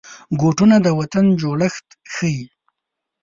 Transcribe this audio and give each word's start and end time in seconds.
بوټونه 0.39 0.75
د 0.85 0.87
وطن 0.99 1.25
جوړښت 1.41 1.87
ښيي. 2.13 2.41